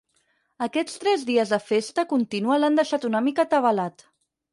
Aquests 0.67 0.95
tres 1.01 1.25
dies 1.27 1.51
de 1.55 1.59
festa 1.65 2.05
contínua 2.13 2.57
l'han 2.63 2.79
deixat 2.81 3.05
una 3.11 3.23
mica 3.27 3.45
atabalat. 3.45 4.05